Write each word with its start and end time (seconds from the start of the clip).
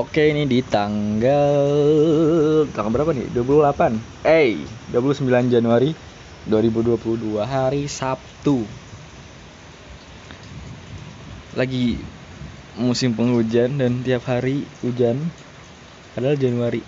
Oke 0.00 0.32
ini 0.32 0.48
di 0.48 0.64
tanggal 0.64 1.60
tanggal 2.72 2.88
berapa 2.88 3.12
nih? 3.12 3.28
28. 3.36 4.00
Eh, 4.24 4.64
29 4.96 5.52
Januari 5.52 5.92
2022 6.48 7.44
hari 7.44 7.84
Sabtu. 7.84 8.64
Lagi 11.52 12.00
musim 12.80 13.12
penghujan 13.12 13.76
dan 13.76 14.00
tiap 14.00 14.24
hari 14.24 14.64
hujan. 14.80 15.20
Padahal 16.16 16.40
Januari. 16.40 16.80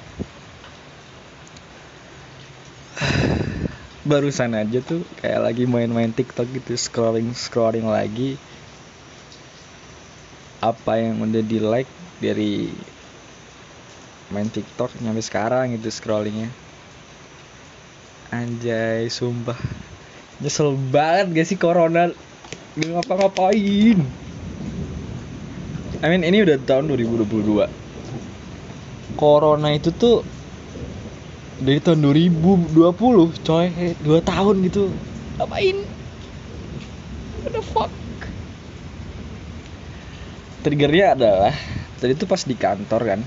Barusan 4.09 4.57
aja 4.57 4.81
tuh 4.81 5.05
kayak 5.21 5.53
lagi 5.53 5.69
main-main 5.69 6.17
TikTok 6.17 6.49
gitu, 6.49 6.81
scrolling 6.81 7.37
scrolling 7.37 7.85
lagi. 7.85 8.41
Apa 10.65 10.97
yang 10.97 11.21
udah 11.21 11.45
di 11.45 11.61
like 11.61 11.93
dari 12.25 12.73
main 14.33 14.49
TikTok 14.49 14.97
nyampe 15.05 15.21
sekarang 15.21 15.77
itu 15.77 15.93
scrollingnya. 15.93 16.49
Anjay 18.33 19.13
sumpah. 19.13 19.61
Nyesel 20.41 20.73
banget 20.73 21.37
gak 21.37 21.47
sih 21.47 21.61
corona? 21.61 22.09
Ngapa-ngapain? 22.81 24.01
I 26.03 26.07
mean 26.09 26.25
ini 26.25 26.43
udah 26.43 26.57
tahun 26.65 26.89
2022 26.91 27.69
corona 29.15 29.71
itu 29.71 29.93
tuh 29.95 30.25
dari 31.63 31.79
tahun 31.79 32.01
2020 32.03 32.75
coy. 33.45 33.67
2 34.01 34.03
tahun 34.25 34.55
gitu. 34.67 34.91
Ngapain? 35.39 35.77
What 37.45 37.53
the 37.53 37.63
fuck? 37.63 37.93
Triggernya 40.65 41.15
adalah 41.15 41.55
tadi 42.01 42.19
tuh 42.19 42.27
pas 42.27 42.43
di 42.43 42.57
kantor 42.59 43.03
kan 43.07 43.21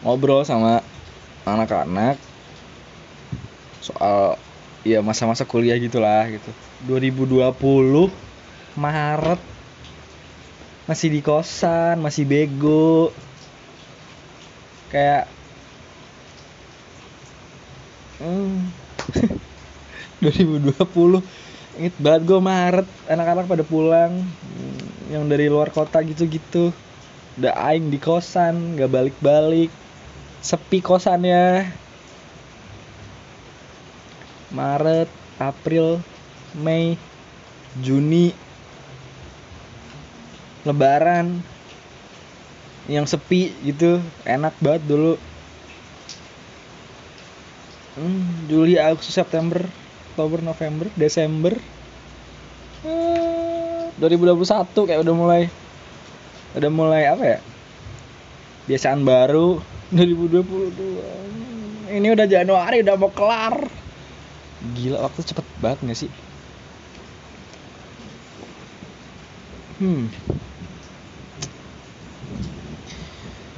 ngobrol 0.00 0.40
sama 0.48 0.80
anak-anak 1.44 2.16
soal 3.80 4.36
ya 4.84 5.04
masa-masa 5.04 5.44
kuliah 5.44 5.76
gitulah 5.76 6.24
gitu. 6.28 6.50
2020 6.88 8.08
Maret 8.76 9.40
masih 10.88 11.08
di 11.12 11.20
kosan 11.20 12.00
masih 12.00 12.24
bego. 12.24 13.12
Kayak 14.90 15.28
hmm, 18.18 18.72
2020 20.24 21.22
inget 21.78 21.94
banget 22.02 22.22
gue 22.26 22.40
Maret 22.42 22.88
anak-anak 23.06 23.46
pada 23.46 23.64
pulang 23.64 24.12
yang 25.12 25.28
dari 25.28 25.48
luar 25.52 25.68
kota 25.72 26.00
gitu-gitu. 26.02 26.72
Udah 27.38 27.54
aing 27.70 27.88
di 27.88 28.00
kosan 28.00 28.76
nggak 28.76 28.90
balik-balik 28.90 29.70
sepi 30.40 30.80
kosannya 30.80 31.68
Maret 34.50 35.08
April 35.38 36.00
Mei 36.58 36.98
Juni. 37.78 38.34
Lebaran. 40.66 41.40
Yang 42.90 43.16
sepi 43.16 43.54
gitu. 43.62 44.02
Enak 44.26 44.56
banget 44.58 44.82
dulu. 44.90 45.14
Hmm, 47.94 48.48
Juli 48.48 48.80
Agustus 48.80 49.14
September 49.14 49.62
Oktober 50.12 50.42
November 50.42 50.86
Desember. 50.98 51.54
Eh, 52.82 53.82
2021 54.00 54.88
kayak 54.88 55.00
udah 55.04 55.14
mulai. 55.14 55.42
Udah 56.58 56.70
mulai 56.72 57.06
apa 57.06 57.24
ya? 57.24 57.38
Biasaan 58.66 59.06
baru 59.06 59.62
2022 59.90 61.90
ini 61.90 62.14
udah 62.14 62.26
Januari 62.30 62.86
udah 62.86 62.94
mau 62.94 63.10
kelar. 63.10 63.66
Gila 64.78 65.02
waktu 65.02 65.26
cepet 65.26 65.42
banget 65.58 65.82
gak 65.82 65.98
sih? 66.06 66.10
Hmm. 69.82 70.06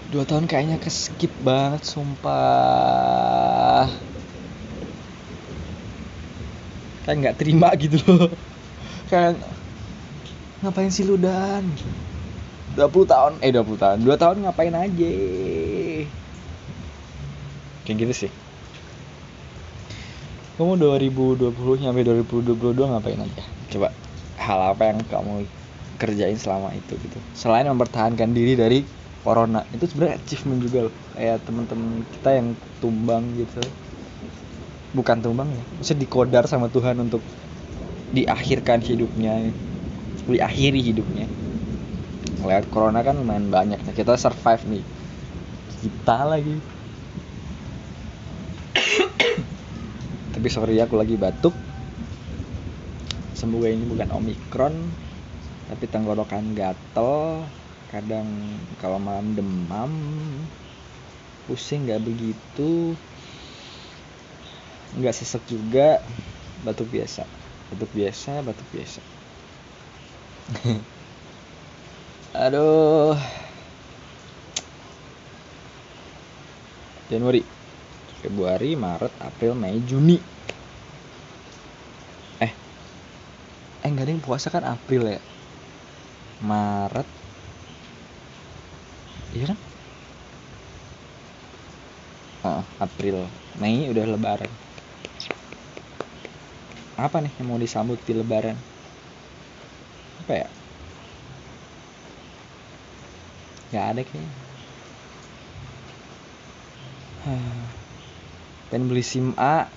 Dua 0.08 0.24
tahun 0.24 0.48
kayaknya 0.48 0.80
keskip 0.80 1.28
banget 1.44 1.84
sumpah. 1.84 3.92
Kayak 7.04 7.16
nggak 7.18 7.36
terima 7.36 7.68
gitu 7.76 8.00
loh. 8.06 8.30
Kayak 9.10 9.36
ngapain 10.64 10.88
sih 10.88 11.04
lu 11.04 11.20
dan? 11.20 11.68
20 12.72 12.88
tahun 13.04 13.36
eh 13.44 13.52
20 13.52 13.76
tahun. 13.76 14.00
2 14.00 14.16
tahun 14.16 14.48
ngapain 14.48 14.72
aja 14.72 15.12
kayak 17.84 17.96
gitu 18.08 18.26
sih. 18.26 18.30
Kamu 20.60 20.78
2020 20.78 21.82
nyampe 21.82 22.00
2022 22.04 22.92
ngapain 22.92 23.18
aja? 23.18 23.44
Coba 23.72 23.88
hal 24.38 24.60
apa 24.74 24.82
yang 24.92 24.98
kamu 25.08 25.48
kerjain 25.96 26.38
selama 26.38 26.70
itu 26.76 26.94
gitu. 26.98 27.18
Selain 27.34 27.66
mempertahankan 27.66 28.30
diri 28.30 28.54
dari 28.54 28.84
corona 29.22 29.64
itu 29.72 29.88
sebenarnya 29.88 30.18
achievement 30.22 30.60
juga 30.60 30.78
loh. 30.86 30.94
Kayak 31.16 31.42
teman-teman 31.48 32.04
kita 32.18 32.30
yang 32.36 32.48
tumbang 32.78 33.22
gitu. 33.38 33.62
Bukan 34.92 35.24
tumbang 35.24 35.48
ya 35.48 35.62
maksudnya 35.80 36.04
dikodar 36.04 36.44
sama 36.44 36.68
Tuhan 36.68 37.00
untuk 37.00 37.24
diakhirkan 38.12 38.84
hidupnya 38.84 39.56
diakhiri 40.28 40.80
hidupnya. 40.84 41.26
Lewat 42.42 42.66
corona 42.70 43.02
kan 43.02 43.18
lumayan 43.18 43.50
banyak. 43.50 43.78
Nah, 43.82 43.94
kita 43.94 44.18
survive 44.18 44.62
nih. 44.70 44.84
Kita 45.82 46.26
lagi 46.26 46.54
tapi 50.42 50.50
sorry 50.50 50.82
aku 50.82 50.98
lagi 50.98 51.14
batuk. 51.14 51.54
Semoga 53.30 53.70
ini 53.70 53.86
bukan 53.86 54.10
omikron 54.10 54.74
tapi 55.70 55.86
tenggorokan 55.86 56.50
gatel. 56.58 57.46
Kadang 57.94 58.26
kalau 58.82 58.98
malam 58.98 59.38
demam 59.38 59.94
pusing 61.46 61.86
nggak 61.86 62.02
begitu. 62.02 62.98
Nggak 64.98 65.14
sesek 65.14 65.46
juga. 65.46 66.02
Batuk 66.66 66.90
biasa. 66.90 67.22
Batuk 67.70 67.94
biasa 67.94 68.42
batuk 68.42 68.66
biasa. 68.74 68.98
Aduh. 72.50 73.14
Januari 77.06 77.61
Februari 78.22 78.78
Maret 78.78 79.10
April 79.18 79.58
Mei 79.58 79.82
Juni. 79.82 80.14
Eh. 82.38 82.52
Eh 83.82 83.88
nggak 83.90 84.06
ada 84.06 84.12
yang 84.14 84.22
puasa 84.22 84.46
kan? 84.46 84.62
April 84.62 85.10
ya? 85.10 85.20
Maret. 86.46 87.08
Iya 89.34 89.44
kan? 89.50 89.58
Uh, 92.46 92.62
April. 92.78 93.26
Mei 93.58 93.90
udah 93.90 94.06
Lebaran. 94.06 94.52
Apa 96.94 97.18
nih 97.18 97.34
yang 97.42 97.50
mau 97.50 97.58
disambut 97.58 97.98
di 98.06 98.14
Lebaran? 98.14 98.54
Apa 100.22 100.46
ya? 100.46 100.48
Nggak 103.74 103.86
ada 103.90 104.02
kayaknya 104.06 104.42
pengen 108.72 108.88
beli 108.88 109.04
sim 109.04 109.36
A. 109.36 109.68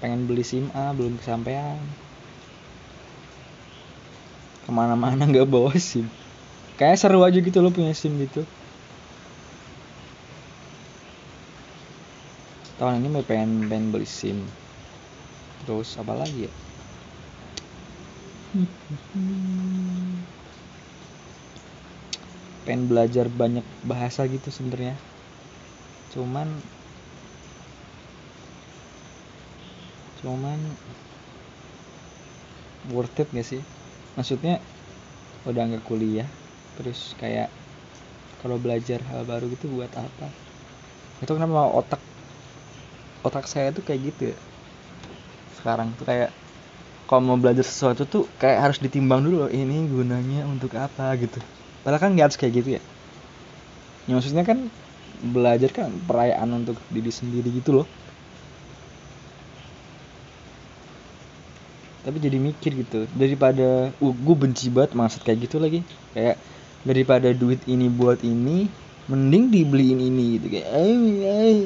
Pengen 0.00 0.24
beli 0.24 0.40
sim 0.40 0.72
A 0.72 0.96
belum 0.96 1.20
kesampaian. 1.20 1.84
Ke 4.64 4.70
mana-mana 4.72 5.28
nggak 5.28 5.44
bawa 5.52 5.76
sim. 5.76 6.08
Kayak 6.80 6.96
seru 7.04 7.20
aja 7.28 7.38
gitu 7.44 7.58
lo 7.60 7.68
punya 7.76 7.92
sim 7.92 8.16
gitu. 8.16 8.48
Tahun 12.80 12.98
ini 12.98 13.08
mau 13.12 13.22
pengen 13.22 13.68
pengen 13.68 13.92
beli 13.92 14.08
sim. 14.08 14.48
Terus 15.62 15.94
apa 16.00 16.16
lagi 16.16 16.48
ya? 16.48 16.52
Pengen 22.64 22.86
belajar 22.90 23.26
banyak 23.26 23.66
bahasa 23.82 24.22
gitu 24.30 24.48
sebenarnya 24.54 24.94
cuman 26.12 26.48
cuman 30.16 30.76
worth 32.92 33.18
it 33.22 33.28
gak 33.34 33.46
sih? 33.46 33.62
Maksudnya 34.18 34.54
udah 35.48 35.62
nggak 35.68 35.84
kuliah 35.90 36.30
terus 36.76 37.14
kayak 37.20 37.50
kalau 38.40 38.58
belajar 38.64 39.00
hal 39.10 39.22
baru 39.30 39.46
gitu 39.54 39.66
buat 39.72 39.92
apa? 39.96 40.34
Itu 41.22 41.32
kenapa 41.36 41.70
otak 41.80 42.02
otak 43.26 43.46
saya 43.52 43.70
tuh 43.76 43.82
kayak 43.86 44.00
gitu 44.14 44.22
ya? 44.34 44.38
Sekarang 45.56 45.94
tuh 45.98 46.04
kayak 46.10 46.30
kalau 47.08 47.22
mau 47.28 47.38
belajar 47.42 47.64
sesuatu 47.66 48.02
tuh 48.14 48.24
kayak 48.40 48.58
harus 48.64 48.78
ditimbang 48.84 49.20
dulu 49.26 49.36
loh 49.46 49.50
ini 49.52 49.86
gunanya 49.94 50.48
untuk 50.48 50.72
apa 50.78 51.06
gitu. 51.22 51.40
Padahal 51.82 52.00
kan 52.02 52.10
nggak 52.14 52.26
harus 52.32 52.38
kayak 52.40 52.54
gitu 52.62 52.70
ya? 52.78 52.82
Ya 54.06 54.12
maksudnya 54.18 54.44
kan 54.46 54.58
belajar 55.20 55.70
kan 55.70 55.92
perayaan 56.08 56.48
untuk 56.64 56.80
diri 56.88 57.12
sendiri 57.12 57.48
gitu 57.52 57.82
loh. 57.82 57.86
Tapi 62.02 62.18
jadi 62.18 62.38
mikir 62.40 62.74
gitu 62.82 63.06
daripada 63.14 63.94
uh, 63.94 64.14
gue 64.14 64.36
benci 64.36 64.72
banget 64.74 64.96
maksud 64.98 65.22
kayak 65.22 65.46
gitu 65.46 65.62
lagi. 65.62 65.86
Kayak 66.16 66.36
daripada 66.82 67.30
duit 67.30 67.62
ini 67.70 67.86
buat 67.86 68.18
ini 68.26 68.66
mending 69.06 69.54
dibeliin 69.54 70.00
ini. 70.02 70.24
Gitu 70.40 70.46
kayak 70.50 70.68
ay, 70.72 70.96
ay. 71.30 71.56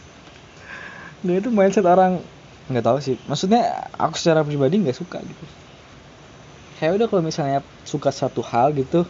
nah 1.24 1.34
itu 1.40 1.48
mindset 1.48 1.88
orang. 1.88 2.20
Nggak 2.68 2.84
tahu 2.84 2.98
sih. 3.00 3.16
Maksudnya 3.24 3.88
aku 3.96 4.20
secara 4.20 4.44
pribadi 4.44 4.82
nggak 4.82 4.98
suka 4.98 5.22
gitu. 5.22 5.44
Kayak 6.76 6.92
udah 7.00 7.06
kalau 7.08 7.22
misalnya 7.24 7.64
suka 7.88 8.12
satu 8.12 8.44
hal 8.44 8.76
gitu 8.76 9.08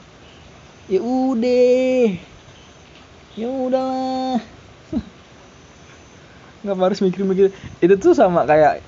ya 0.87 1.03
udah 1.03 2.15
ya 3.37 3.49
udahlah. 3.53 4.41
Nggak 6.67 6.77
harus 6.81 7.01
mikir-mikir. 7.05 7.53
Itu 7.79 7.95
tuh 8.01 8.17
sama 8.17 8.49
kayak 8.49 8.83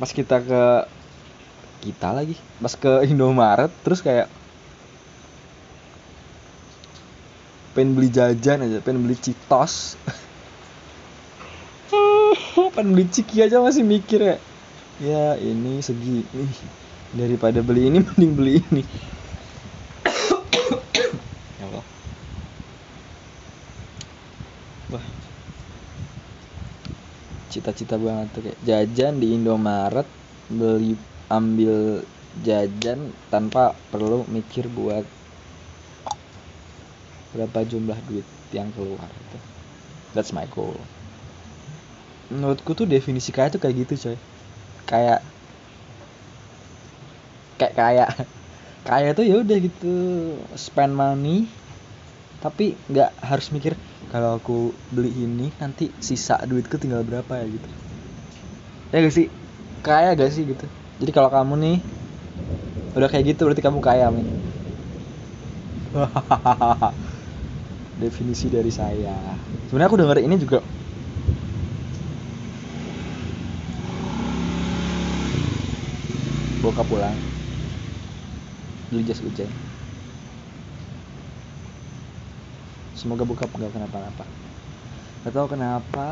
pas 0.00 0.12
kita 0.16 0.40
ke 0.40 0.64
kita 1.80 2.12
lagi 2.12 2.36
pas 2.60 2.76
ke 2.76 3.08
Indomaret 3.08 3.72
terus 3.84 4.04
kayak 4.04 4.28
pengen 7.72 7.96
beli 7.96 8.12
jajan 8.12 8.64
aja 8.64 8.84
pengen 8.84 9.08
beli 9.08 9.16
citos 9.16 9.96
pengen 12.76 12.92
beli 12.92 13.08
ciki 13.08 13.40
aja 13.40 13.64
masih 13.64 13.84
mikir 13.84 14.20
ya 14.20 14.36
ya 15.00 15.24
ini 15.40 15.80
segi 15.80 16.20
nih 16.36 16.52
daripada 17.16 17.64
beli 17.64 17.88
ini 17.88 17.98
mending 18.06 18.32
beli 18.36 18.52
ini 18.60 18.82
ya 21.56 21.64
Allah 21.64 21.86
wah 24.92 25.06
cita-cita 27.60 28.00
banget 28.00 28.32
tuh 28.32 28.42
kayak 28.48 28.60
jajan 28.64 29.20
di 29.20 29.36
Indomaret 29.36 30.08
beli 30.48 30.96
ambil 31.28 32.00
jajan 32.40 33.12
tanpa 33.28 33.76
perlu 33.92 34.24
mikir 34.32 34.64
buat 34.72 35.04
berapa 37.36 37.58
jumlah 37.68 38.00
duit 38.08 38.24
yang 38.56 38.72
keluar 38.72 39.06
itu 39.06 39.38
that's 40.16 40.32
my 40.32 40.48
goal. 40.56 40.74
Menurutku 42.32 42.72
tuh 42.72 42.88
definisi 42.88 43.28
kaya 43.34 43.52
tuh 43.52 43.60
kayak 43.60 43.84
gitu 43.86 44.08
coy. 44.08 44.16
Kayak 44.88 45.20
kayak 47.60 47.74
kaya. 47.76 48.06
Kaya 48.80 49.12
tuh 49.12 49.28
ya 49.28 49.44
udah 49.44 49.58
gitu 49.60 49.94
spend 50.56 50.96
money 50.96 51.44
tapi 52.40 52.72
nggak 52.88 53.12
harus 53.20 53.52
mikir 53.52 53.76
kalau 54.12 54.30
aku 54.38 54.56
beli 54.94 55.10
ini 55.26 55.46
nanti 55.62 55.84
sisa 56.08 56.34
duitku 56.50 56.76
tinggal 56.82 57.02
berapa 57.08 57.32
ya 57.40 57.46
gitu. 57.56 57.68
Ya 58.92 58.96
gak 59.06 59.14
sih? 59.16 59.26
Kaya 59.86 60.08
gak 60.20 60.30
sih 60.34 60.44
gitu. 60.50 60.66
Jadi 61.00 61.10
kalau 61.16 61.30
kamu 61.32 61.54
nih 61.64 61.76
udah 62.96 63.08
kayak 63.10 63.24
gitu 63.34 63.40
berarti 63.46 63.62
kamu 63.66 63.78
kaya 63.82 64.06
men 64.14 64.28
definisi 68.02 68.46
dari 68.50 68.70
saya. 68.72 69.38
Sebenarnya 69.66 69.88
aku 69.90 69.98
denger 70.00 70.18
ini 70.26 70.36
juga. 70.40 70.58
Bokap 76.62 76.86
pulang. 76.88 77.18
Beli 78.90 79.04
jas 79.08 79.20
hujan 79.24 79.69
semoga 83.00 83.24
bokap 83.24 83.48
nggak 83.56 83.72
kenapa-napa. 83.72 84.24
Gak 85.24 85.32
tau 85.36 85.46
kenapa 85.48 86.08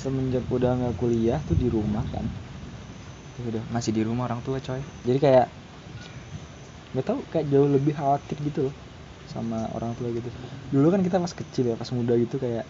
semenjak 0.00 0.44
udah 0.48 0.70
nggak 0.80 0.94
kuliah 1.00 1.40
tuh 1.44 1.56
di 1.62 1.68
rumah 1.68 2.04
kan. 2.12 2.24
Ya 3.36 3.42
udah 3.44 3.62
masih 3.74 3.92
di 3.96 4.02
rumah 4.08 4.24
orang 4.28 4.40
tua 4.46 4.58
coy. 4.66 4.80
Jadi 5.04 5.18
kayak 5.24 5.46
nggak 6.92 7.06
tahu 7.06 7.18
kayak 7.32 7.46
jauh 7.52 7.68
lebih 7.70 7.92
khawatir 7.94 8.36
gitu 8.48 8.60
loh 8.68 8.74
sama 9.28 9.68
orang 9.76 9.92
tua 9.98 10.08
gitu. 10.16 10.28
Dulu 10.72 10.86
kan 10.92 11.00
kita 11.06 11.16
pas 11.22 11.34
kecil 11.36 11.64
ya 11.70 11.76
pas 11.80 11.90
muda 11.92 12.16
gitu 12.16 12.36
kayak 12.40 12.64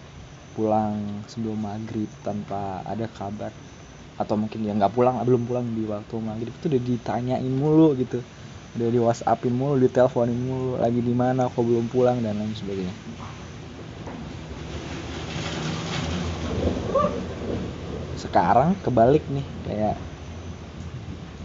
pulang 0.55 1.23
sebelum 1.31 1.59
maghrib 1.63 2.11
tanpa 2.27 2.83
ada 2.83 3.07
kabar. 3.07 3.53
Atau 4.21 4.37
mungkin 4.37 4.61
ya 4.67 4.73
nggak 4.77 4.93
pulang 4.93 5.17
belum 5.25 5.43
pulang 5.49 5.67
di 5.73 5.83
waktu 5.89 6.15
maghrib 6.21 6.53
itu 6.53 6.67
udah 6.69 6.83
ditanyain 6.83 7.55
mulu 7.55 7.97
gitu 7.97 8.21
udah 8.79 8.89
di 8.89 9.01
whatsappin 9.03 9.51
mulu 9.51 9.83
diteleponin 9.83 10.39
mulu 10.39 10.79
lagi 10.79 11.03
di 11.03 11.15
mana 11.15 11.51
kok 11.51 11.63
belum 11.63 11.91
pulang 11.91 12.23
dan 12.23 12.39
lain 12.39 12.55
sebagainya. 12.55 12.95
Sekarang 18.15 18.79
kebalik 18.85 19.27
nih 19.33 19.47
kayak 19.67 19.97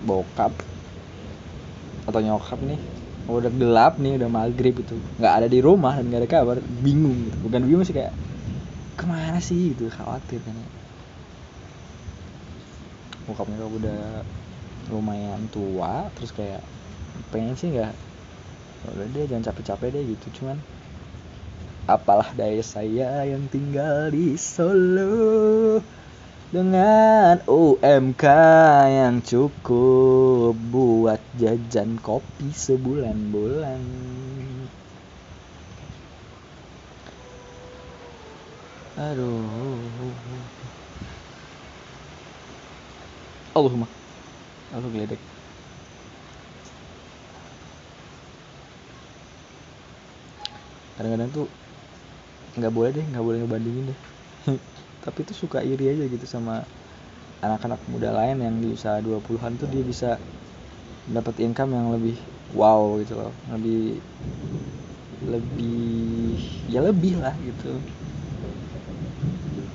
bokap 0.06 0.54
atau 2.06 2.19
nyokap 2.22 2.62
nih 2.62 2.77
udah 3.25 3.50
gelap 3.50 3.94
nih 3.98 4.21
udah 4.21 4.30
maghrib 4.30 4.78
itu. 4.78 4.94
Nggak 5.18 5.33
ada 5.33 5.48
di 5.50 5.60
rumah 5.66 5.98
dan 5.98 6.06
nggak 6.13 6.21
ada 6.21 6.30
kabar 6.30 6.57
bingung 6.86 7.18
gitu. 7.25 7.38
Bukan 7.50 7.62
bingung 7.66 7.81
sih 7.81 7.95
kayak 7.98 8.13
ke 8.95 9.06
mana 9.10 9.42
sih? 9.42 9.74
gitu 9.74 9.92
khawatir 9.92 10.39
kan 10.45 10.56
bokapnya 13.25 13.57
udah 13.66 14.21
lumayan 14.94 15.50
tua 15.50 16.06
terus 16.13 16.30
kayak 16.30 16.62
pengen 17.34 17.56
sih 17.58 17.70
nggak 17.74 17.94
udah 18.86 19.08
deh 19.12 19.26
jangan 19.26 19.50
capek-capek 19.50 19.90
deh 19.98 20.04
gitu 20.14 20.42
cuman 20.42 20.58
apalah 21.86 22.30
daya 22.34 22.62
saya 22.66 23.26
yang 23.30 23.46
tinggal 23.50 24.10
di 24.10 24.34
Solo 24.38 25.82
dengan 26.56 27.42
UMK 27.50 28.26
yang 28.88 29.20
cukup 29.20 30.56
buat 30.72 31.20
jajan 31.36 32.00
kopi 32.00 32.48
sebulan-bulan. 32.54 33.82
Aduh. 38.96 39.44
Allahumma. 43.52 43.88
Allah 44.72 44.90
geledek. 44.96 45.35
Kadang-kadang 50.95 51.30
tuh 51.35 51.45
nggak 52.57 52.73
boleh 52.75 52.92
deh, 52.95 53.06
nggak 53.11 53.25
boleh 53.28 53.40
ngebandingin 53.44 53.85
deh. 53.92 53.99
tapi 55.04 55.19
itu 55.28 55.33
suka 55.35 55.59
iri 55.61 55.85
aja 55.92 56.04
gitu 56.07 56.25
sama 56.25 56.66
anak-anak 57.45 57.81
muda 57.92 58.09
lain 58.16 58.37
yang 58.45 58.56
di 58.64 58.69
usaha 58.73 58.97
20-an 59.04 59.54
tuh 59.61 59.69
dia 59.69 59.83
bisa 59.85 60.19
dapat 61.06 61.35
income 61.45 61.71
yang 61.78 61.87
lebih 61.95 62.18
wow 62.54 62.97
gitu 63.02 63.14
loh. 63.19 63.33
Lebih 63.49 64.02
lebih 65.31 66.37
ya 66.69 66.80
lebih 66.87 67.14
lah 67.23 67.35
gitu. 67.42 67.81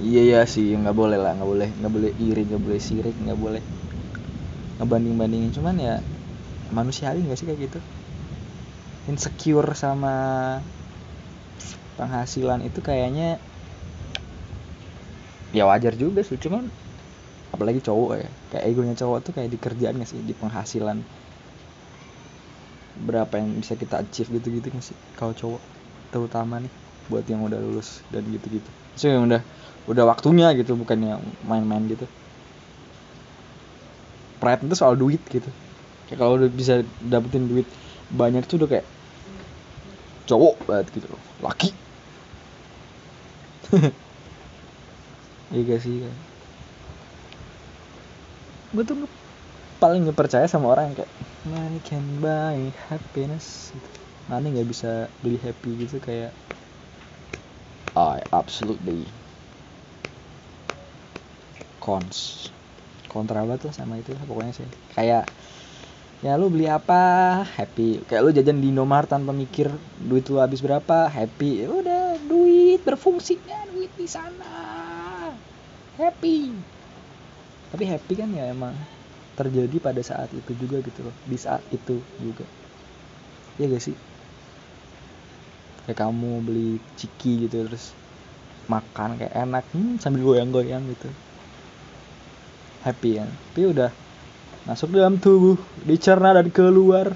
Iya 0.07 0.21
ya 0.33 0.41
sih 0.55 0.67
nggak 0.81 0.97
boleh 1.01 1.19
lah 1.25 1.33
nggak 1.37 1.51
boleh 1.53 1.69
nggak 1.79 1.93
boleh 1.97 2.11
iri 2.27 2.41
nggak 2.49 2.63
boleh 2.65 2.81
sirik 2.87 3.15
nggak 3.25 3.41
boleh 3.45 3.63
ngebanding 4.79 5.15
bandingin 5.21 5.53
cuman 5.57 5.77
ya 5.87 5.95
manusiawi 6.77 7.21
nggak 7.27 7.39
sih 7.41 7.47
kayak 7.49 7.61
gitu? 7.71 7.81
Insecure 9.09 9.73
sama 9.75 10.13
penghasilan 11.99 12.61
itu 12.67 12.81
kayaknya 12.83 13.39
ya 15.51 15.67
wajar 15.67 15.95
juga 15.99 16.23
sih 16.23 16.39
cuman 16.39 16.71
apalagi 17.51 17.83
cowok 17.83 18.13
ya. 18.17 18.29
Kayak 18.51 18.65
egonya 18.71 18.95
cowok 18.97 19.19
tuh 19.27 19.33
kayak 19.37 19.51
di 19.51 19.59
kerjaan 19.59 19.99
gak 20.01 20.11
sih? 20.11 20.21
Di 20.23 20.35
penghasilan. 20.35 20.99
Berapa 22.95 23.35
yang 23.37 23.59
bisa 23.59 23.75
kita 23.75 24.01
achieve 24.03 24.31
gitu-gitu 24.39 24.71
gak 24.71 24.85
sih? 24.87 24.97
Kalau 25.19 25.35
cowok 25.35 25.61
terutama 26.15 26.63
nih 26.63 26.73
buat 27.11 27.27
yang 27.27 27.43
udah 27.43 27.59
lulus 27.59 28.07
dan 28.11 28.23
gitu-gitu. 28.27 28.71
So 28.95 29.11
udah 29.11 29.43
udah 29.91 30.05
waktunya 30.07 30.55
gitu 30.55 30.79
bukannya 30.79 31.19
main-main 31.43 31.85
gitu. 31.91 32.07
Pride 34.41 34.65
itu 34.65 34.75
soal 34.79 34.97
duit 34.97 35.21
gitu. 35.27 35.51
Kayak 36.07 36.19
kalau 36.19 36.33
udah 36.39 36.51
bisa 36.51 36.87
dapetin 37.03 37.45
duit 37.51 37.67
banyak 38.11 38.47
tuh 38.47 38.63
udah 38.63 38.69
kayak 38.73 38.87
cowok 40.31 40.55
banget 40.69 40.87
gitu 40.97 41.07
loh. 41.13 41.23
Laki. 41.45 41.69
Iya 45.53 45.61
gak 45.69 45.81
sih 45.85 45.97
kan 46.05 46.17
gue 48.75 48.85
tuh 48.87 48.97
paling 49.83 50.07
gak 50.07 50.19
percaya 50.21 50.47
sama 50.47 50.67
orang 50.73 50.85
yang 50.93 50.97
kayak 51.03 51.13
money 51.43 51.79
can 51.83 52.05
buy 52.25 52.59
happiness. 52.89 53.75
Gitu. 53.75 53.91
money 54.31 54.47
gak 54.59 54.69
bisa 54.73 54.91
beli 55.23 55.39
happy 55.43 55.71
gitu 55.83 55.97
kayak 55.99 56.31
I 57.97 58.23
absolutely 58.33 59.01
cons. 61.83 62.19
Kontra 63.11 63.43
banget 63.43 63.61
tuh 63.67 63.73
sama 63.75 63.99
itu 63.99 64.15
pokoknya 64.29 64.53
sih. 64.55 64.69
Kayak 64.95 65.25
ya 66.21 66.37
lu 66.37 66.53
beli 66.53 66.69
apa? 66.69 67.41
Happy. 67.57 68.05
Kayak 68.05 68.23
lu 68.25 68.31
jajan 68.37 68.61
di 68.61 68.69
Indomaret 68.69 69.09
tanpa 69.09 69.33
mikir 69.33 69.73
duit 69.97 70.29
lu 70.29 70.37
habis 70.37 70.61
berapa 70.61 71.09
happy. 71.09 71.65
Ya 71.65 71.69
udah 71.73 72.03
duit 72.29 72.85
berfungsinya 72.85 73.73
duit 73.73 73.93
di 73.97 74.05
sana. 74.05 74.53
Happy. 75.97 76.53
Tapi 77.73 77.85
happy 77.89 78.15
kan 78.19 78.29
ya 78.37 78.45
emang 78.53 78.77
terjadi 79.39 79.77
pada 79.81 80.03
saat 80.05 80.29
itu 80.37 80.53
juga 80.61 80.85
gitu 80.85 81.09
loh. 81.09 81.15
Di 81.25 81.39
saat 81.41 81.65
itu 81.73 81.97
juga. 82.21 82.45
Ya 83.57 83.69
gak 83.73 83.81
sih? 83.81 83.97
Kayak 85.89 86.05
kamu 86.05 86.45
beli 86.45 86.77
ciki 87.01 87.49
gitu 87.49 87.65
terus 87.65 87.97
makan 88.69 89.17
kayak 89.17 89.35
enak. 89.35 89.65
Hmm, 89.73 89.97
sambil 89.97 90.21
goyang-goyang 90.29 90.85
gitu. 90.93 91.09
Happy 92.85 93.17
kan? 93.17 93.29
Tapi 93.29 93.61
udah 93.69 93.91
masuk 94.69 94.93
dalam 94.93 95.17
tubuh 95.17 95.57
dicerna 95.85 96.37
dan 96.37 96.53
keluar. 96.53 97.13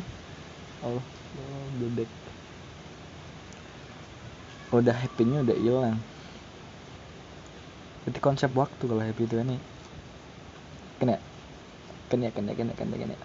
Allah 0.85 1.01
oh, 1.01 1.69
bedek 1.81 2.11
udah 4.75 4.95
happynya 4.95 5.47
udah 5.47 5.57
hilang. 5.57 5.99
Berarti 8.05 8.21
konsep 8.21 8.51
waktu 8.53 8.83
kalau 8.85 9.03
happy 9.03 9.23
itu 9.25 9.39
ini 9.39 9.57
kena. 10.99 11.17
Kena 12.11 12.29
kena 12.35 12.53
kena 12.53 12.73
kena 12.75 12.95
kena. 12.99 13.17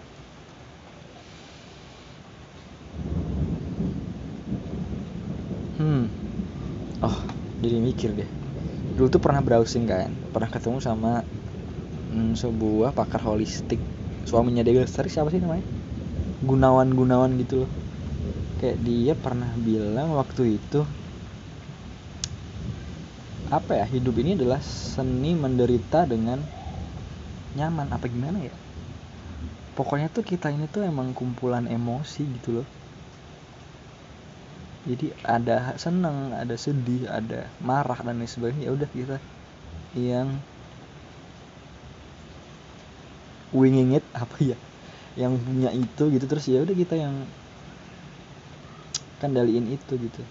Hmm. 5.80 6.04
Oh 7.02 7.18
jadi 7.60 7.76
mikir 7.82 8.14
deh. 8.14 8.30
Dulu 8.94 9.08
tuh 9.10 9.20
pernah 9.20 9.42
browsing 9.42 9.90
kan. 9.90 10.12
Pernah 10.30 10.50
ketemu 10.52 10.78
sama 10.80 11.26
hmm, 12.14 12.38
sebuah 12.38 12.94
pakar 12.94 13.20
holistik 13.26 13.80
suaminya 14.30 14.62
Dewi 14.62 14.78
Lestari 14.78 15.10
siapa 15.10 15.34
sih 15.34 15.42
namanya? 15.42 15.66
Gunawan 16.46 16.94
Gunawan 16.94 17.34
gitu 17.42 17.66
loh. 17.66 17.70
Kayak 18.62 18.78
dia 18.86 19.14
pernah 19.18 19.50
bilang 19.58 20.14
waktu 20.14 20.62
itu 20.62 20.86
apa 23.50 23.82
ya 23.82 23.86
hidup 23.90 24.14
ini 24.22 24.38
adalah 24.38 24.62
seni 24.62 25.34
menderita 25.34 26.06
dengan 26.06 26.38
nyaman. 27.58 27.90
Apa 27.90 28.06
gimana 28.06 28.38
ya? 28.38 28.54
Pokoknya 29.74 30.06
tuh 30.14 30.22
kita 30.22 30.54
ini 30.54 30.70
tuh 30.70 30.86
emang 30.86 31.10
kumpulan 31.10 31.66
emosi 31.66 32.22
gitu 32.38 32.62
loh. 32.62 32.68
Jadi 34.86 35.12
ada 35.26 35.76
seneng 35.76 36.32
ada 36.32 36.56
sedih 36.56 37.04
ada 37.10 37.50
marah 37.60 37.98
dan 38.00 38.22
lain 38.22 38.30
sebagainya. 38.30 38.70
Ya 38.70 38.72
udah 38.72 38.88
kita 38.88 39.16
yang 39.98 40.28
winging 43.54 43.98
it 43.98 44.04
apa 44.14 44.36
ya? 44.40 44.58
Yang 45.18 45.42
punya 45.42 45.70
itu 45.74 46.02
gitu 46.14 46.24
terus 46.26 46.46
ya 46.46 46.62
udah 46.62 46.76
kita 46.76 46.94
yang 46.96 47.14
kendaliin 49.20 49.66
itu 49.68 49.92
gitu. 49.98 50.22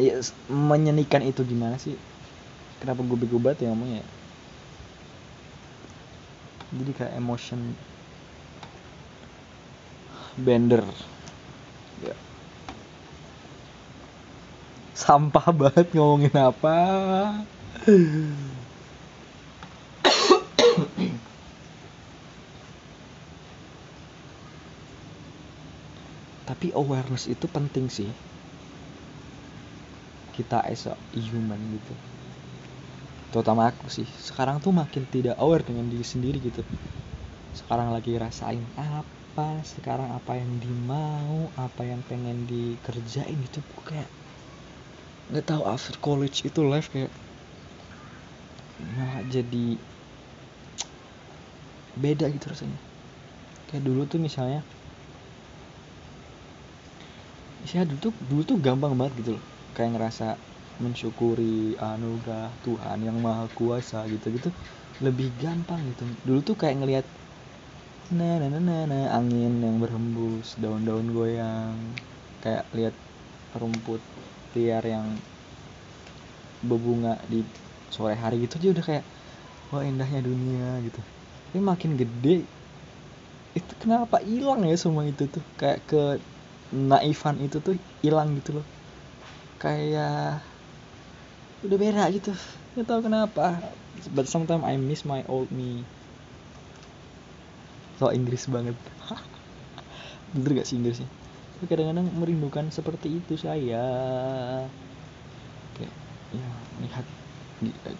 Ya 0.00 0.18
menyenikan 0.48 1.20
itu 1.24 1.44
gimana 1.44 1.76
sih? 1.76 1.96
Kenapa 2.80 3.04
gue 3.06 3.14
bego 3.14 3.38
banget 3.38 3.66
ya 3.66 3.70
ngomongnya 3.70 4.02
jadi 6.72 6.92
kayak 6.96 7.14
emotion 7.20 7.60
bender. 10.40 10.80
Ya. 12.00 12.16
sampah 14.96 15.46
banget 15.52 15.92
ngomongin 15.92 16.32
apa 16.36 16.76
tapi 26.52 26.68
awareness 26.76 27.24
itu 27.32 27.48
penting 27.48 27.88
sih. 27.88 28.12
Kita 30.36 30.60
as 30.68 30.84
a 30.84 30.92
human 31.16 31.56
gitu. 31.72 31.96
Terutama 33.32 33.72
aku 33.72 33.88
sih. 33.88 34.04
Sekarang 34.04 34.60
tuh 34.60 34.76
makin 34.76 35.08
tidak 35.08 35.40
aware 35.40 35.64
dengan 35.64 35.88
diri 35.88 36.04
sendiri 36.04 36.36
gitu. 36.44 36.60
Sekarang 37.56 37.88
lagi 37.88 38.12
rasain 38.20 38.68
apa 38.76 39.64
sekarang 39.64 40.12
apa 40.12 40.36
yang 40.36 40.60
dimau 40.60 41.48
apa 41.56 41.88
yang 41.88 42.04
pengen 42.04 42.44
dikerjain 42.44 43.40
itu 43.40 43.64
kayak 43.88 44.12
nggak 45.32 45.48
tahu 45.48 45.64
after 45.64 45.96
college 46.04 46.44
itu 46.44 46.60
life 46.60 46.92
kayak 46.92 47.08
malah 48.92 49.24
jadi 49.32 49.80
beda 51.96 52.28
gitu 52.28 52.46
rasanya. 52.52 52.76
Kayak 53.72 53.88
dulu 53.88 54.04
tuh 54.04 54.20
misalnya 54.20 54.60
saya 57.68 57.82
dulu 57.88 57.98
tuh 58.06 58.12
dulu 58.30 58.42
tuh 58.50 58.58
gampang 58.66 58.92
banget 58.98 59.12
gitu 59.24 59.30
loh. 59.38 59.44
Kayak 59.74 59.90
ngerasa 59.98 60.26
mensyukuri 60.82 61.78
anugerah 61.78 62.58
Tuhan 62.66 62.98
yang 63.06 63.16
maha 63.22 63.46
kuasa 63.58 63.98
gitu 64.12 64.26
gitu 64.36 64.50
lebih 65.04 65.28
gampang 65.42 65.80
gitu. 65.90 66.04
Dulu 66.26 66.40
tuh 66.48 66.56
kayak 66.60 66.76
ngelihat 66.82 67.06
nah 68.12 68.36
nah 68.42 68.50
nah 68.52 68.82
nah, 68.90 69.04
angin 69.18 69.52
yang 69.64 69.76
berhembus 69.82 70.58
daun-daun 70.62 71.06
goyang. 71.16 71.78
Kayak 72.42 72.64
lihat 72.76 72.94
rumput 73.60 74.02
liar 74.54 74.84
yang 74.84 75.06
berbunga 76.62 77.18
di 77.26 77.42
sore 77.90 78.14
hari 78.14 78.36
gitu 78.46 78.54
aja 78.58 78.68
udah 78.74 78.84
kayak 78.88 79.04
wah 79.70 79.82
indahnya 79.86 80.20
dunia 80.22 80.78
gitu. 80.86 81.00
Tapi 81.50 81.58
makin 81.60 81.90
gede 82.00 82.46
itu 83.58 83.72
kenapa 83.76 84.16
hilang 84.24 84.64
ya 84.64 84.76
semua 84.80 85.04
itu 85.08 85.24
tuh? 85.28 85.44
Kayak 85.60 85.78
ke 85.90 86.02
naifan 86.72 87.36
itu 87.44 87.60
tuh 87.60 87.76
hilang 88.00 88.34
gitu 88.40 88.60
loh. 88.60 88.66
Kayak 89.60 90.42
udah 91.62 91.78
beda 91.78 92.04
gitu. 92.10 92.32
Nggak 92.74 92.86
tahu 92.88 93.00
kenapa. 93.06 93.60
But 94.16 94.26
sometimes 94.26 94.64
I 94.66 94.80
miss 94.80 95.04
my 95.06 95.22
old 95.28 95.52
me. 95.52 95.84
So 98.00 98.10
Inggris 98.10 98.48
banget. 98.48 98.74
Bener 100.34 100.58
gak 100.58 100.66
sih 100.66 100.80
Inggrisnya 100.80 101.08
tapi 101.62 101.78
kadang-kadang 101.78 102.10
merindukan 102.18 102.66
seperti 102.74 103.22
itu 103.22 103.38
saya. 103.38 103.86
Kayak 105.78 105.94
ya 106.34 106.48
lihat 106.82 107.06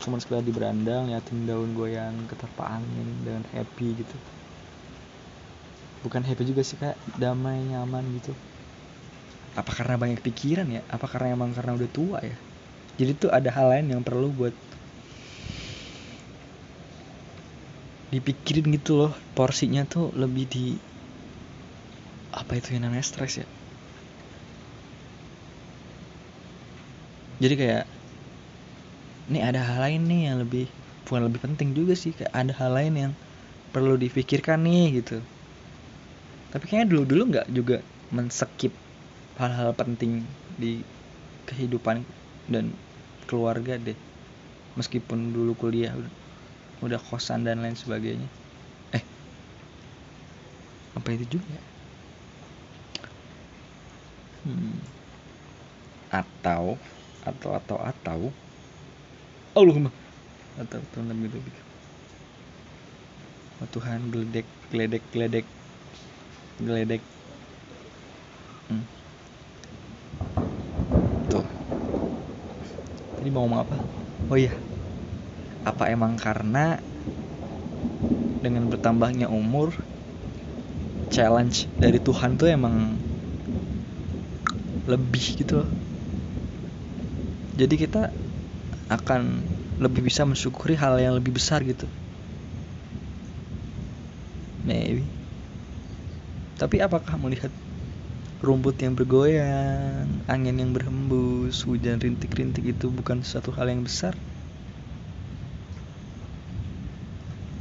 cuman 0.02 0.18
sekedar 0.18 0.42
di 0.42 0.50
beranda 0.50 1.06
liatin 1.06 1.46
daun 1.46 1.70
goyang 1.78 2.26
keterpa 2.26 2.74
angin 2.74 3.06
dengan 3.22 3.46
happy 3.54 4.02
gitu. 4.02 4.16
Bukan 6.02 6.26
happy 6.26 6.42
juga 6.42 6.66
sih 6.66 6.74
kayak 6.74 6.98
damai 7.22 7.62
nyaman 7.70 8.02
gitu 8.18 8.34
apa 9.60 9.70
karena 9.78 9.94
banyak 10.02 10.20
pikiran 10.26 10.68
ya? 10.76 10.80
Apa 10.88 11.06
karena 11.12 11.36
emang 11.36 11.50
karena 11.56 11.72
udah 11.78 11.90
tua 11.92 12.18
ya? 12.24 12.36
Jadi 13.00 13.12
tuh 13.22 13.30
ada 13.32 13.50
hal 13.56 13.66
lain 13.72 13.86
yang 13.94 14.02
perlu 14.08 14.28
buat 14.32 14.54
dipikirin 18.12 18.66
gitu 18.76 18.92
loh. 19.00 19.12
Porsinya 19.36 19.82
tuh 19.88 20.06
lebih 20.22 20.44
di 20.54 20.66
apa 22.32 22.52
itu 22.58 22.68
yang 22.74 22.82
namanya 22.88 23.04
stres 23.04 23.32
ya? 23.40 23.46
Jadi 27.42 27.54
kayak 27.58 27.84
ini 29.30 29.38
ada 29.42 29.60
hal 29.62 29.78
lain 29.82 30.02
nih 30.10 30.20
yang 30.30 30.36
lebih 30.42 30.66
bukan 31.06 31.22
lebih 31.26 31.40
penting 31.46 31.74
juga 31.78 31.94
sih 31.98 32.12
kayak 32.14 32.32
ada 32.34 32.52
hal 32.60 32.70
lain 32.78 32.94
yang 32.94 33.12
perlu 33.74 33.94
difikirkan 33.98 34.58
nih 34.66 35.02
gitu. 35.02 35.16
Tapi 36.52 36.64
kayaknya 36.68 36.88
dulu 36.92 37.02
dulu 37.08 37.22
nggak 37.32 37.46
juga 37.56 37.76
menskip 38.12 38.81
hal-hal 39.40 39.72
penting 39.72 40.24
di 40.60 40.84
kehidupan 41.48 42.04
dan 42.48 42.72
keluarga 43.28 43.78
deh. 43.80 43.96
Meskipun 44.76 45.32
dulu 45.36 45.52
kuliah 45.56 45.92
udah, 46.80 46.98
kosan 46.98 47.44
dan 47.44 47.60
lain 47.60 47.76
sebagainya. 47.76 48.28
Eh 48.96 49.04
apa 50.96 51.08
itu 51.14 51.38
juga? 51.38 51.58
Hmm. 54.42 54.74
atau 56.10 56.74
atau 57.22 57.50
atau 57.54 57.78
atau. 57.78 58.20
Allahumma. 59.54 59.94
Atau 60.58 60.82
Tuhan 60.92 61.08
lebih 61.14 61.30
lebih. 61.30 61.54
Oh 63.62 63.68
Tuhan 63.70 64.10
geledek 64.10 64.48
geledek 64.74 65.04
geledek. 65.14 65.46
Geledek 66.58 67.02
hmm. 68.72 68.84
tuh 71.28 71.44
mau 73.32 73.42
ngomong 73.44 73.60
apa? 73.64 73.76
Oh 74.30 74.38
iya. 74.38 74.52
Apa 75.64 75.88
emang 75.94 76.12
karena 76.20 76.76
dengan 78.42 78.66
bertambahnya 78.66 79.30
umur 79.30 79.70
challenge 81.14 81.70
dari 81.78 81.98
Tuhan 82.02 82.34
tuh 82.40 82.48
emang 82.50 82.74
lebih 84.90 85.24
gitu 85.38 85.62
loh. 85.62 85.70
Jadi 87.54 87.74
kita 87.78 88.08
akan 88.88 89.22
lebih 89.78 90.02
bisa 90.08 90.22
mensyukuri 90.24 90.74
hal 90.74 90.98
yang 90.98 91.14
lebih 91.16 91.32
besar 91.36 91.62
gitu. 91.62 91.86
Maybe. 94.66 95.02
Tapi 96.58 96.78
apakah 96.78 97.14
melihat 97.18 97.50
rumput 98.42 98.74
yang 98.82 98.98
bergoyang 98.98 100.10
angin 100.26 100.58
yang 100.58 100.74
berhembus 100.74 101.62
hujan 101.62 102.02
rintik-rintik 102.02 102.66
itu 102.66 102.90
bukan 102.90 103.22
suatu 103.22 103.54
hal 103.54 103.70
yang 103.70 103.86
besar. 103.86 104.18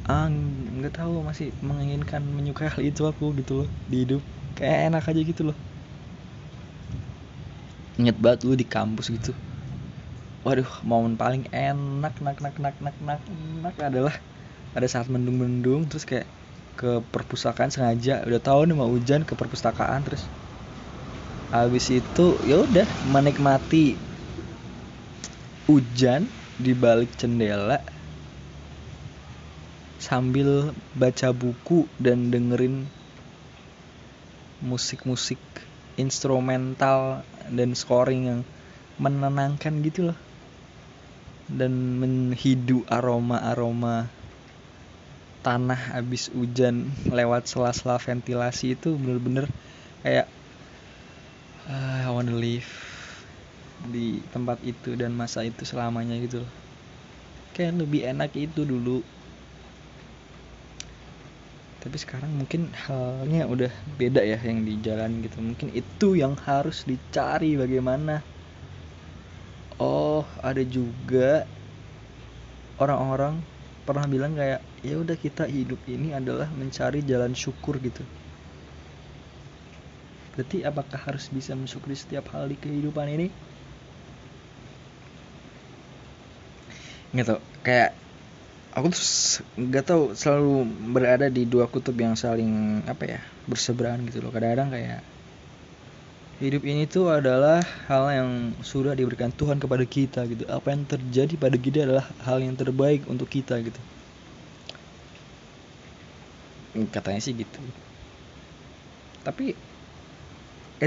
Ah 0.09 0.25
nggak 0.25 0.97
tahu 0.97 1.21
masih 1.21 1.53
menginginkan 1.61 2.25
menyukai 2.25 2.65
hal 2.65 2.81
itu 2.81 3.05
aku 3.05 3.29
gitu 3.37 3.63
loh 3.63 3.69
di 3.85 4.09
hidup. 4.09 4.25
Kayak 4.57 4.89
enak 4.89 5.05
aja 5.05 5.21
gitu 5.21 5.41
loh. 5.53 5.57
Inget 8.01 8.17
banget 8.17 8.49
lu 8.49 8.57
di 8.57 8.65
kampus 8.65 9.13
gitu. 9.13 9.37
Waduh 10.41 10.81
momen 10.81 11.13
paling 11.13 11.45
enak 11.53 12.17
nak 12.25 12.41
nak 12.41 12.57
nak 12.57 12.75
nak 12.81 12.97
nak 12.97 13.21
nak 13.61 13.75
adalah 13.77 14.17
ada 14.73 14.87
saat 14.89 15.05
mendung-mendung 15.05 15.85
terus 15.85 16.09
kayak 16.09 16.25
ke 16.73 17.05
perpustakaan 17.13 17.69
sengaja. 17.69 18.25
Udah 18.25 18.41
tahu 18.41 18.65
nih 18.65 18.73
mau 18.73 18.89
hujan 18.89 19.21
ke 19.21 19.37
perpustakaan 19.37 20.01
terus 20.01 20.25
habis 21.51 21.91
itu 21.91 22.39
ya 22.47 22.63
udah 22.63 22.87
menikmati 23.11 23.99
hujan 25.67 26.25
di 26.55 26.71
balik 26.71 27.11
jendela 27.19 27.83
sambil 30.01 30.73
baca 30.97 31.29
buku 31.35 31.85
dan 32.01 32.33
dengerin 32.33 32.87
musik-musik 34.65 35.37
instrumental 35.99 37.25
dan 37.51 37.75
scoring 37.77 38.21
yang 38.25 38.41
menenangkan 39.01 39.81
gitu 39.85 40.13
loh. 40.13 40.19
Dan 41.51 41.99
menghidu 41.99 42.87
aroma-aroma 42.87 44.07
tanah 45.43 45.97
habis 45.97 46.31
hujan 46.31 46.93
lewat 47.09 47.49
sela-sela 47.49 47.97
ventilasi 47.97 48.77
itu 48.77 48.95
bener-bener 48.95 49.49
kayak 50.05 50.29
uh, 51.71 52.05
I 52.05 52.09
wanna 52.11 52.35
live 52.35 52.67
di 53.89 54.19
tempat 54.29 54.61
itu 54.61 54.93
dan 54.93 55.15
masa 55.15 55.41
itu 55.47 55.63
selamanya 55.63 56.19
gitu 56.21 56.43
loh. 56.43 56.51
Kayak 57.55 57.81
lebih 57.81 58.01
enak 58.05 58.31
itu 58.37 58.61
dulu. 58.67 59.01
Tapi 61.81 61.97
sekarang 61.97 62.29
mungkin 62.37 62.69
halnya 62.85 63.49
udah 63.49 63.73
beda 63.97 64.21
ya 64.21 64.37
yang 64.37 64.61
di 64.61 64.77
jalan 64.85 65.25
gitu. 65.25 65.41
Mungkin 65.41 65.73
itu 65.73 66.13
yang 66.13 66.37
harus 66.45 66.85
dicari 66.85 67.57
bagaimana. 67.57 68.21
Oh 69.81 70.21
ada 70.45 70.61
juga 70.61 71.49
orang-orang 72.77 73.41
pernah 73.81 74.05
bilang 74.05 74.37
kayak 74.37 74.61
ya 74.85 74.93
udah 74.93 75.17
kita 75.17 75.49
hidup 75.49 75.81
ini 75.89 76.13
adalah 76.13 76.45
mencari 76.53 77.01
jalan 77.01 77.33
syukur 77.33 77.81
gitu 77.81 78.05
berarti 80.33 80.63
apakah 80.63 80.99
harus 80.99 81.27
bisa 81.27 81.51
mensyukuri 81.55 81.95
setiap 81.95 82.31
hal 82.31 82.47
di 82.47 82.55
kehidupan 82.55 83.07
ini? 83.11 83.27
Gitu 87.11 87.35
kayak 87.67 87.91
aku 88.71 88.87
tuh 88.95 89.03
nggak 89.59 89.83
tahu. 89.83 90.03
Selalu 90.15 90.53
berada 90.95 91.27
di 91.27 91.43
dua 91.43 91.67
kutub 91.67 91.95
yang 91.99 92.15
saling 92.15 92.81
apa 92.87 93.03
ya 93.17 93.19
berseberangan 93.51 94.07
gitu 94.07 94.23
loh. 94.23 94.31
Kadang-kadang 94.31 94.71
kayak 94.71 95.01
hidup 96.41 96.63
ini 96.65 96.89
tuh 96.89 97.11
adalah 97.11 97.61
hal 97.85 98.09
yang 98.09 98.29
sudah 98.65 98.97
diberikan 98.97 99.29
Tuhan 99.29 99.61
kepada 99.61 99.85
kita 99.85 100.25
gitu. 100.31 100.47
Apa 100.49 100.73
yang 100.73 100.87
terjadi 100.87 101.33
pada 101.37 101.57
kita 101.59 101.85
adalah 101.85 102.07
hal 102.23 102.39
yang 102.41 102.55
terbaik 102.57 103.05
untuk 103.05 103.27
kita 103.29 103.59
gitu. 103.61 103.77
Katanya 106.95 107.19
sih 107.19 107.35
gitu. 107.35 107.59
Tapi 109.21 109.53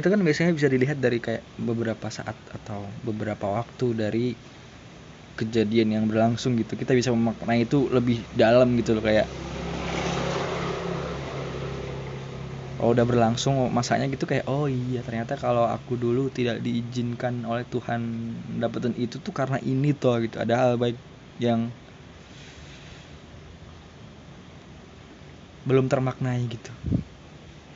itu 0.00 0.08
kan 0.12 0.20
biasanya 0.26 0.52
bisa 0.58 0.68
dilihat 0.74 0.98
dari 1.04 1.16
kayak 1.26 1.42
beberapa 1.68 2.06
saat 2.18 2.36
atau 2.56 2.80
beberapa 3.06 3.46
waktu 3.58 3.84
dari 4.00 4.18
kejadian 5.38 5.88
yang 5.94 6.04
berlangsung 6.10 6.52
gitu. 6.60 6.72
Kita 6.80 6.92
bisa 6.98 7.10
memaknai 7.16 7.58
itu 7.66 7.76
lebih 7.96 8.16
dalam 8.40 8.66
gitu 8.78 8.90
loh 8.96 9.02
kayak 9.08 9.26
oh 12.80 12.88
udah 12.94 13.04
berlangsung 13.10 13.54
masanya 13.78 14.04
gitu 14.12 14.24
kayak 14.30 14.44
oh 14.52 14.64
iya 14.76 14.96
ternyata 15.06 15.32
kalau 15.44 15.64
aku 15.74 15.92
dulu 16.02 16.20
tidak 16.36 16.56
diizinkan 16.66 17.34
oleh 17.50 17.64
Tuhan 17.72 18.00
dapetin 18.60 18.94
itu 19.02 19.16
tuh 19.26 19.32
karena 19.40 19.56
ini 19.70 19.86
toh 20.00 20.14
gitu. 20.24 20.36
Ada 20.44 20.54
hal 20.62 20.72
baik 20.82 20.96
yang 21.44 21.60
belum 25.68 25.86
termaknai 25.92 26.40
gitu 26.54 26.72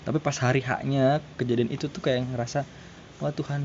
tapi 0.09 0.25
pas 0.25 0.33
hari 0.41 0.65
haknya 0.65 1.21
kejadian 1.37 1.69
itu 1.69 1.85
tuh 1.93 2.01
kayak 2.01 2.25
ngerasa 2.33 2.65
wah 3.21 3.29
Tuhan 3.37 3.61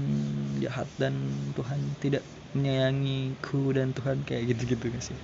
jahat 0.59 0.91
dan 0.99 1.15
Tuhan 1.55 1.79
tidak 2.03 2.19
menyayangiku 2.51 3.71
dan 3.71 3.95
Tuhan 3.95 4.27
kayak 4.27 4.43
gitu-gitu 4.51 4.91
gak 4.91 5.03
sih? 5.07 5.15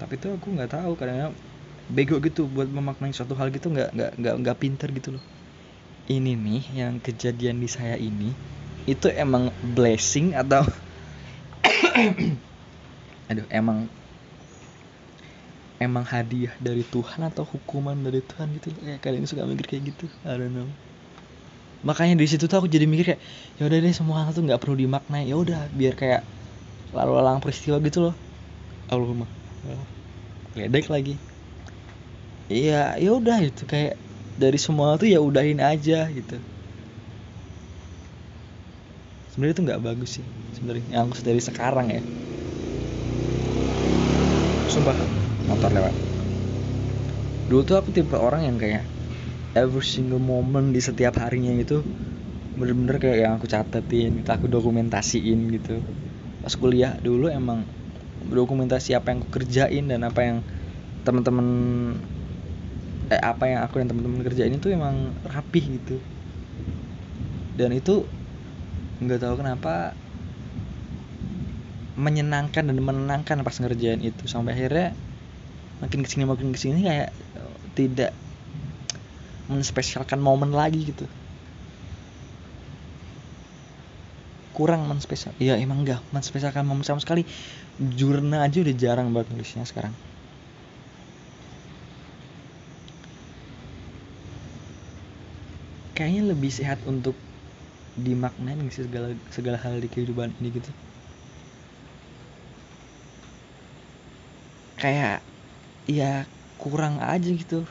Tapi 0.00 0.16
tuh 0.16 0.32
aku 0.40 0.48
nggak 0.56 0.72
tahu 0.72 0.96
kadang 0.96 1.36
bego 1.92 2.16
gitu 2.24 2.48
buat 2.48 2.72
memaknai 2.72 3.12
suatu 3.12 3.36
hal 3.36 3.52
gitu 3.52 3.68
nggak 3.68 3.92
nggak 3.92 4.12
nggak 4.16 4.34
nggak 4.40 4.56
pinter 4.56 4.88
gitu 4.96 5.08
loh. 5.14 5.24
Ini 6.08 6.32
nih 6.40 6.62
yang 6.72 6.98
kejadian 7.04 7.60
di 7.60 7.68
saya 7.68 8.00
ini 8.00 8.32
itu 8.88 9.12
emang 9.12 9.52
blessing 9.76 10.32
atau 10.34 10.64
aduh 13.30 13.46
emang 13.52 13.86
emang 15.86 16.06
hadiah 16.06 16.54
dari 16.62 16.82
Tuhan 16.86 17.26
atau 17.26 17.42
hukuman 17.42 17.98
dari 17.98 18.22
Tuhan 18.22 18.46
gitu 18.56 18.68
kayak 18.78 19.00
kalian 19.02 19.24
suka 19.26 19.42
mikir 19.46 19.66
kayak 19.66 19.82
gitu. 19.94 20.06
I 20.26 20.38
don't 20.38 20.54
know. 20.54 20.68
Makanya 21.82 22.14
di 22.14 22.26
situ 22.30 22.46
tuh 22.46 22.62
aku 22.62 22.68
jadi 22.70 22.86
mikir 22.86 23.14
kayak 23.14 23.20
ya 23.58 23.62
udah 23.66 23.78
deh 23.82 23.94
semua 23.94 24.22
hal 24.22 24.30
tuh 24.30 24.46
nggak 24.46 24.60
perlu 24.62 24.78
dimaknai. 24.78 25.26
Ya 25.26 25.34
udah 25.34 25.66
biar 25.74 25.94
kayak 25.98 26.22
lalu 26.94 27.12
lalang 27.18 27.42
peristiwa 27.42 27.82
gitu 27.82 27.98
loh. 28.10 28.14
Allahumma. 28.86 29.26
Ledek 30.54 30.86
lagi. 30.92 31.14
Iya 32.52 33.00
ya 33.00 33.10
udah 33.16 33.38
itu 33.42 33.64
kayak 33.66 33.96
dari 34.38 34.58
semua 34.60 34.94
tuh 35.00 35.08
ya 35.10 35.18
udahin 35.18 35.58
aja 35.58 36.06
gitu. 36.10 36.36
Sebenarnya 39.32 39.54
itu 39.56 39.62
nggak 39.64 39.82
bagus 39.82 40.10
sih 40.20 40.26
sebenarnya. 40.54 40.86
Yang 40.92 41.02
aku 41.08 41.14
dari 41.24 41.40
sekarang 41.40 41.86
ya. 41.88 42.02
Sumpah 44.68 45.21
motor 45.46 45.70
lewat. 45.74 45.94
Dulu 47.50 47.62
tuh 47.66 47.76
aku 47.80 47.90
tipe 47.90 48.14
orang 48.14 48.46
yang 48.46 48.56
kayak 48.56 48.84
every 49.52 49.84
single 49.84 50.22
moment 50.22 50.72
di 50.72 50.80
setiap 50.80 51.20
harinya 51.20 51.52
itu 51.52 51.84
bener-bener 52.56 53.00
kayak 53.00 53.18
yang 53.24 53.32
aku 53.40 53.48
catetin 53.48 54.20
kita 54.20 54.36
aku 54.36 54.46
dokumentasiin 54.48 55.38
gitu. 55.56 55.80
Pas 56.44 56.54
kuliah 56.56 56.96
dulu 57.00 57.28
emang 57.32 57.64
dokumentasi 58.28 58.96
apa 58.96 59.12
yang 59.12 59.18
aku 59.24 59.40
kerjain 59.40 59.84
dan 59.88 60.04
apa 60.04 60.20
yang 60.20 60.38
teman-teman 61.02 61.46
eh, 63.10 63.20
apa 63.20 63.44
yang 63.50 63.60
aku 63.64 63.82
dan 63.82 63.88
teman-teman 63.90 64.20
kerjain 64.24 64.54
itu 64.54 64.68
emang 64.72 65.12
rapih 65.26 65.64
gitu. 65.80 65.96
Dan 67.56 67.76
itu 67.76 68.04
nggak 69.02 69.20
tahu 69.20 69.34
kenapa 69.42 69.92
menyenangkan 71.98 72.64
dan 72.64 72.76
menenangkan 72.80 73.44
pas 73.44 73.56
ngerjain 73.60 74.00
itu. 74.00 74.24
Sampai 74.24 74.56
akhirnya 74.56 74.96
makin 75.82 76.00
ke 76.06 76.08
sini 76.08 76.24
makin 76.24 76.54
ke 76.54 76.58
sini 76.62 76.86
kayak 76.86 77.10
tidak 77.74 78.14
menspesialkan 79.50 80.22
momen 80.22 80.54
lagi 80.54 80.86
gitu. 80.86 81.04
Kurang 84.54 84.84
menspesial 84.86 85.32
ya 85.40 85.56
emang 85.58 85.82
enggak 85.82 86.00
menspesialkan 86.14 86.62
momen 86.62 86.86
sama 86.86 87.00
sekali. 87.02 87.26
Jurnal 87.98 88.46
aja 88.46 88.62
udah 88.62 88.74
jarang 88.78 89.10
banget 89.10 89.34
nulisnya 89.34 89.64
sekarang. 89.66 89.90
Kayaknya 95.96 96.22
lebih 96.32 96.50
sehat 96.52 96.78
untuk 96.88 97.16
dimaknain 97.96 98.60
sih 98.72 98.88
segala 98.88 99.12
segala 99.28 99.56
hal 99.60 99.80
di 99.80 99.88
kehidupan 99.88 100.32
ini 100.40 100.48
gitu? 100.56 100.70
Kayak 104.80 105.22
ya 105.90 106.26
kurang 106.58 107.02
aja 107.02 107.26
gitu. 107.26 107.66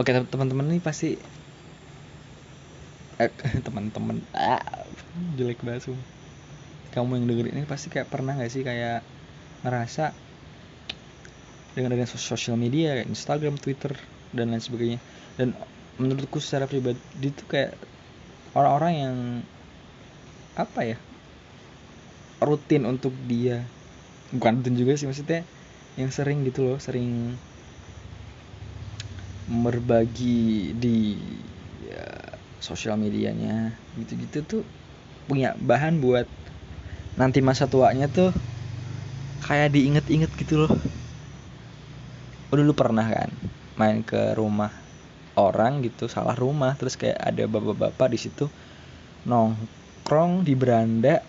Oke 0.00 0.10
teman-teman 0.10 0.74
ini 0.74 0.82
pasti 0.82 1.14
eh, 3.22 3.30
teman-teman 3.66 4.18
ah, 4.34 4.62
jelek 5.38 5.62
banget 5.62 5.94
kamu 6.94 7.18
yang 7.18 7.26
dengerin 7.26 7.58
ini 7.58 7.66
pasti 7.66 7.90
kayak 7.90 8.06
pernah 8.06 8.38
gak 8.38 8.54
sih 8.54 8.62
kayak 8.62 9.02
ngerasa 9.66 10.14
dengan 11.74 11.90
dengan 11.98 12.06
sosial 12.06 12.54
media 12.54 12.94
kayak 12.94 13.10
Instagram, 13.10 13.58
Twitter 13.58 13.98
dan 14.30 14.54
lain 14.54 14.62
sebagainya. 14.62 14.98
Dan 15.34 15.58
menurutku 15.98 16.38
secara 16.38 16.70
pribadi 16.70 17.02
itu 17.18 17.42
kayak 17.50 17.74
orang-orang 18.54 18.92
yang 18.94 19.16
apa 20.54 20.94
ya 20.94 20.96
rutin 22.38 22.86
untuk 22.86 23.10
dia. 23.26 23.58
Bukan 24.30 24.62
rutin 24.62 24.78
juga 24.78 24.94
sih 24.94 25.10
maksudnya 25.10 25.42
yang 25.94 26.10
sering 26.10 26.42
gitu 26.42 26.66
loh 26.66 26.78
sering 26.82 27.38
berbagi 29.44 30.72
di 30.74 30.98
ya, 31.84 32.02
sosial 32.58 32.96
medianya 32.96 33.76
gitu-gitu 33.94 34.38
tuh 34.42 34.62
punya 35.28 35.52
bahan 35.56 36.00
buat 36.00 36.26
nanti 37.20 37.44
masa 37.44 37.68
tuanya 37.68 38.08
tuh 38.10 38.32
kayak 39.44 39.76
diinget-inget 39.76 40.32
gitu 40.40 40.64
loh. 40.64 40.72
Udah 42.50 42.64
lu 42.64 42.74
pernah 42.74 43.04
kan 43.04 43.30
main 43.76 44.00
ke 44.06 44.38
rumah 44.38 44.70
orang 45.34 45.82
gitu 45.82 46.06
salah 46.06 46.38
rumah 46.38 46.78
terus 46.78 46.94
kayak 46.94 47.18
ada 47.18 47.44
bapak-bapak 47.50 48.14
di 48.14 48.18
situ 48.18 48.46
nongkrong 49.26 50.46
di 50.46 50.54
beranda 50.54 51.26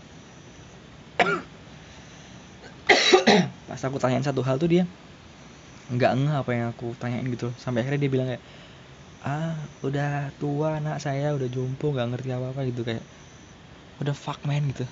pas 3.76 3.84
aku 3.88 3.98
tanyain 4.02 4.24
satu 4.28 4.42
hal 4.48 4.56
tuh 4.64 4.70
dia 4.74 4.84
nggak 5.94 6.12
ngeh 6.20 6.36
apa 6.42 6.52
yang 6.58 6.68
aku 6.74 6.86
tanyain 7.02 7.28
gitu. 7.34 7.46
Sampai 7.62 7.80
akhirnya 7.82 8.02
dia 8.04 8.12
bilang 8.16 8.28
kayak 8.32 8.44
ah 9.26 9.54
udah 9.88 10.08
tua 10.42 10.68
anak 10.80 10.96
saya 11.06 11.26
udah 11.38 11.50
jompo 11.56 11.86
nggak 11.94 12.08
ngerti 12.12 12.30
apa 12.38 12.48
apa 12.54 12.62
gitu 12.70 12.82
kayak 12.90 13.04
udah 14.02 14.16
fuck 14.24 14.40
man 14.50 14.64
gitu. 14.72 14.86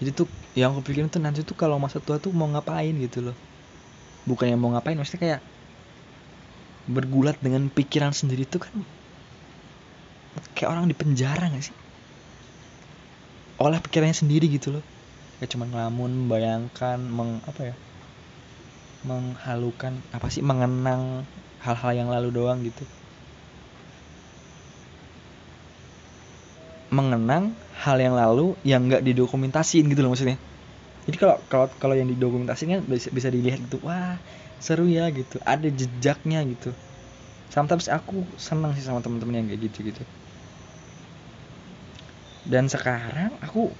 Jadi 0.00 0.10
tuh 0.18 0.26
yang 0.58 0.74
aku 0.74 0.82
pikirin 0.86 1.08
tuh 1.14 1.22
nanti 1.22 1.40
tuh 1.48 1.56
kalau 1.62 1.76
masa 1.84 1.98
tua 2.02 2.16
tuh 2.24 2.32
mau 2.34 2.48
ngapain 2.52 2.94
gitu 3.04 3.18
loh. 3.26 3.36
Bukan 4.28 4.46
yang 4.52 4.60
mau 4.62 4.70
ngapain 4.74 4.96
maksudnya 4.98 5.22
kayak 5.26 5.40
bergulat 6.86 7.38
dengan 7.42 7.70
pikiran 7.70 8.10
sendiri 8.14 8.42
tuh 8.46 8.60
kan 8.66 8.76
kayak 10.56 10.70
orang 10.72 10.86
di 10.90 10.96
penjara 10.96 11.44
gak 11.52 11.64
sih? 11.68 11.76
Oleh 13.60 13.78
pikirannya 13.84 14.16
sendiri 14.16 14.46
gitu 14.48 14.68
loh 14.74 14.84
kayak 15.42 15.58
cuma 15.58 15.66
ngelamun 15.66 16.14
membayangkan 16.22 17.02
meng 17.02 17.42
apa 17.42 17.60
ya 17.66 17.74
menghalukan 19.02 19.98
apa 20.14 20.30
sih 20.30 20.38
mengenang 20.38 21.26
hal-hal 21.58 21.98
yang 21.98 22.06
lalu 22.14 22.30
doang 22.30 22.62
gitu. 22.62 22.86
Mengenang 26.94 27.58
hal 27.82 27.98
yang 27.98 28.14
lalu 28.14 28.54
yang 28.62 28.86
nggak 28.86 29.02
didokumentasiin 29.02 29.90
gitu 29.90 30.06
loh 30.06 30.14
maksudnya. 30.14 30.38
Jadi 31.10 31.16
kalau 31.18 31.42
kalau 31.50 31.66
kalau 31.74 31.98
yang 31.98 32.06
didokumentasiin 32.06 32.78
kan 32.78 32.80
bisa, 32.86 33.10
bisa 33.10 33.26
dilihat 33.26 33.66
gitu 33.66 33.82
wah 33.82 34.22
seru 34.62 34.86
ya 34.86 35.10
gitu. 35.10 35.42
Ada 35.42 35.74
jejaknya 35.74 36.46
gitu. 36.46 36.70
Sometimes 37.50 37.90
aku 37.90 38.30
senang 38.38 38.78
sih 38.78 38.86
sama 38.86 39.02
temen-temen 39.02 39.42
yang 39.42 39.46
kayak 39.50 39.62
gitu 39.66 39.90
gitu 39.90 40.06
dan 42.42 42.66
sekarang 42.66 43.38
aku 43.38 43.70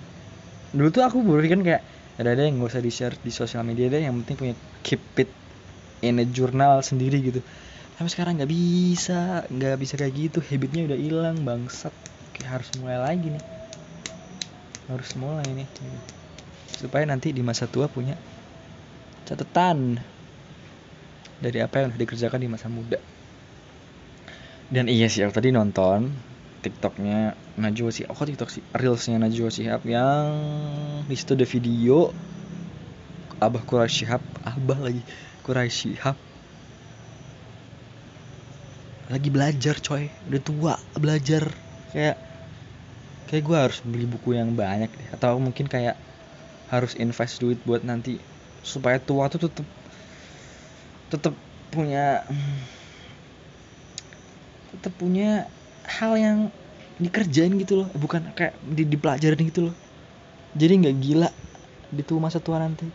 dulu 0.73 0.89
tuh 0.89 1.05
aku 1.05 1.21
berpikir 1.21 1.61
kayak 1.61 1.83
ada 2.17 2.37
ada 2.37 2.43
yang 2.45 2.61
gak 2.61 2.77
usah 2.77 2.83
di 2.85 2.93
share 2.93 3.17
di 3.21 3.33
sosial 3.33 3.65
media 3.65 3.89
deh 3.89 4.05
yang 4.05 4.17
penting 4.25 4.37
punya 4.37 4.55
keep 4.85 5.01
it 5.21 5.31
in 6.05 6.21
a 6.21 6.27
journal 6.27 6.81
sendiri 6.81 7.21
gitu. 7.23 7.41
Tapi 7.97 8.09
sekarang 8.11 8.41
nggak 8.41 8.51
bisa 8.51 9.47
nggak 9.47 9.77
bisa 9.79 9.95
kayak 9.95 10.13
gitu. 10.17 10.39
Habitnya 10.43 10.91
udah 10.91 10.99
hilang 10.99 11.37
bangsat. 11.47 11.95
Kayak 12.35 12.61
harus 12.61 12.69
mulai 12.81 12.99
lagi 12.99 13.29
nih. 13.31 13.45
Harus 14.91 15.11
mulai 15.15 15.47
nih 15.53 15.69
supaya 16.83 17.07
nanti 17.07 17.31
di 17.31 17.47
masa 17.47 17.71
tua 17.71 17.87
punya 17.87 18.19
catatan 19.23 20.03
dari 21.39 21.63
apa 21.63 21.79
yang 21.79 21.95
udah 21.95 22.01
dikerjakan 22.03 22.43
di 22.43 22.51
masa 22.51 22.67
muda. 22.67 22.99
Dan 24.73 24.91
iya 24.91 25.07
sih 25.07 25.23
aku 25.23 25.37
tadi 25.37 25.55
nonton 25.55 26.32
TikToknya 26.63 27.35
Najwa 27.59 27.91
sih, 27.91 28.07
oh 28.07 28.15
TikTok 28.15 28.49
sih, 28.49 28.63
reelsnya 28.71 29.19
Najwa 29.19 29.51
Shihab 29.51 29.83
yang 29.83 30.31
di 31.11 31.15
situ 31.19 31.35
ada 31.35 31.45
video 31.45 32.15
Abah 33.43 33.67
Quraisy 33.67 34.07
Shihab, 34.07 34.23
Abah 34.47 34.79
lagi. 34.79 35.03
Quraisy 35.43 35.99
Shihab. 35.99 36.15
Lagi 39.11 39.29
belajar 39.35 39.83
coy, 39.83 40.07
udah 40.31 40.43
tua 40.47 40.75
belajar. 40.95 41.51
Kayak 41.91 42.23
kayak 43.27 43.43
gue 43.43 43.59
harus 43.59 43.79
beli 43.83 44.07
buku 44.07 44.39
yang 44.39 44.55
banyak 44.55 44.95
deh. 44.95 45.09
Atau 45.11 45.43
mungkin 45.43 45.67
kayak 45.67 45.99
harus 46.71 46.95
invest 46.95 47.43
duit 47.43 47.59
buat 47.67 47.83
nanti 47.83 48.23
supaya 48.63 49.03
tua 49.03 49.27
tuh 49.27 49.51
tetep 49.51 49.67
tetep 51.11 51.35
punya 51.75 52.23
tetep 54.71 54.95
punya 54.97 55.51
hal 55.87 56.13
yang 56.19 56.39
dikerjain 57.01 57.53
gitu 57.59 57.83
loh 57.83 57.89
bukan 57.99 58.31
kayak 58.37 58.55
di, 58.63 58.87
dipelajarin 58.87 59.41
gitu 59.49 59.71
loh. 59.71 59.75
Jadi 60.55 60.73
nggak 60.85 60.97
gila 61.01 61.29
di 61.93 62.03
tua 62.05 62.19
masa 62.21 62.39
tua 62.39 62.61
nanti 62.61 62.87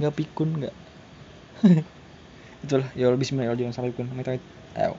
nggak 0.00 0.14
pikun 0.16 0.48
nggak. 0.58 0.74
Itulah 2.64 2.88
ya 2.96 3.08
Allah 3.08 3.20
Bismillahirrahmanirrahim 3.20 3.74
sampai 3.76 3.92
pikun. 3.92 4.08
Amit 4.14 4.28
ayo. 4.28 4.94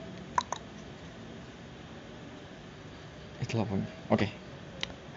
Itulah 3.41 3.65
pokoknya 3.65 3.89
oke. 4.13 4.27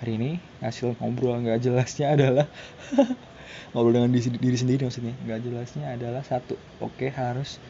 Hari 0.01 0.13
ini 0.17 0.31
hasil 0.65 0.97
ngobrol 0.99 1.41
nggak 1.45 1.61
jelasnya 1.61 2.17
adalah 2.17 2.47
ngobrol 3.73 3.95
dengan 3.95 4.11
diri, 4.13 4.29
diri 4.41 4.57
sendiri 4.57 4.83
maksudnya. 4.89 5.15
Nggak 5.21 5.41
jelasnya 5.45 5.87
adalah 5.93 6.23
satu 6.25 6.57
oke 6.81 7.07
harus 7.13 7.61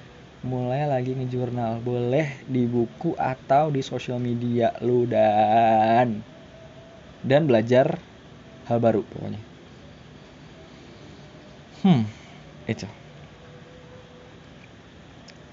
mulai 0.45 0.85
lagi 0.85 1.17
ngejurnal. 1.17 1.81
Boleh 1.81 2.45
di 2.45 2.69
buku 2.69 3.17
atau 3.17 3.73
di 3.73 3.81
sosial 3.81 4.21
media 4.21 4.77
lu 4.85 5.09
dan. 5.09 6.21
Dan 7.25 7.49
belajar 7.49 7.97
hal 8.69 8.79
baru 8.79 9.01
pokoknya. 9.09 9.41
Hmm 11.81 12.05
itu. 12.69 12.85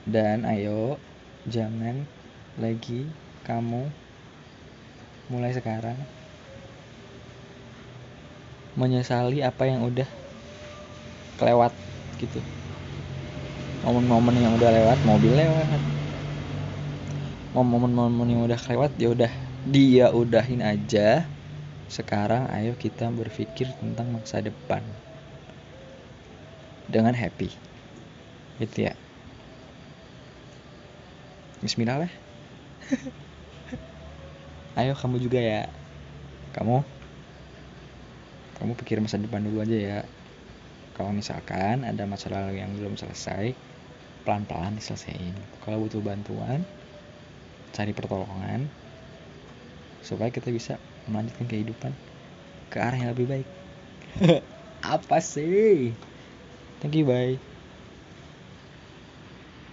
Dan 0.04 0.44
ayo 0.44 1.00
jangan 1.48 2.04
lagi 2.60 3.08
kamu 3.48 3.88
mulai 5.32 5.56
sekarang 5.56 5.96
menyesali 8.76 9.40
apa 9.40 9.68
yang 9.68 9.84
udah 9.88 10.08
kelewat 11.40 11.72
gitu 12.20 12.44
momen-momen 13.82 14.38
yang 14.38 14.54
udah 14.54 14.70
lewat 14.70 15.00
mobil 15.10 15.34
lewat. 15.34 15.82
Momen-momen 17.58 18.28
yang 18.30 18.42
udah 18.46 18.60
lewat 18.70 18.92
ya 19.02 19.10
udah 19.10 19.32
dia 19.66 20.14
udahin 20.14 20.62
aja. 20.62 21.26
Sekarang 21.90 22.48
ayo 22.54 22.78
kita 22.78 23.10
berpikir 23.10 23.68
tentang 23.82 24.14
masa 24.14 24.40
depan. 24.40 24.86
Dengan 26.88 27.18
happy. 27.18 27.50
Gitu 28.62 28.86
ya. 28.86 28.94
Bismillah 31.62 32.06
lah 32.06 32.12
ayo 34.82 34.94
kamu 34.98 35.22
juga 35.22 35.40
ya. 35.42 35.70
Kamu? 36.58 36.82
Kamu 38.58 38.74
pikir 38.78 39.02
masa 39.02 39.18
depan 39.22 39.46
dulu 39.46 39.62
aja 39.62 39.78
ya. 39.78 40.00
Kalau 40.98 41.14
misalkan 41.14 41.86
ada 41.86 42.06
masalah 42.06 42.50
yang 42.54 42.74
belum 42.78 42.98
selesai 42.98 43.71
pelan-pelan 44.26 44.74
diselesaikan. 44.78 45.36
Kalau 45.64 45.78
butuh 45.84 46.02
bantuan 46.04 46.62
cari 47.72 47.92
pertolongan 47.96 48.68
supaya 50.04 50.30
kita 50.34 50.50
bisa 50.52 50.76
melanjutkan 51.08 51.48
kehidupan 51.48 51.92
ke 52.72 52.78
arah 52.80 52.98
yang 52.98 53.12
lebih 53.14 53.28
baik. 53.30 53.48
Apa 54.96 55.22
sih? 55.22 55.94
Thank 56.82 56.98
you 56.98 57.06
bye 57.06 57.51